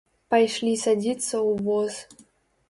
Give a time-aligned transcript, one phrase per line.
[0.33, 1.93] Пайшлі садзіцца ў воз.